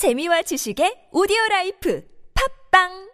재미와 0.00 0.40
지식의 0.40 1.12
오디오 1.12 1.36
라이프. 1.50 2.00
팝빵! 2.32 3.09